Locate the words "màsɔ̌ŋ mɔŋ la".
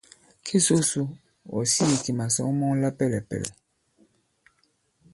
2.19-2.89